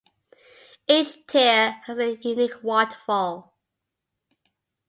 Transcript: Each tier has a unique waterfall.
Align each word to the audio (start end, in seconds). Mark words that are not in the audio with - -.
Each 0.87 1.27
tier 1.27 1.73
has 1.85 1.99
a 1.99 2.15
unique 2.17 2.63
waterfall. 2.63 3.53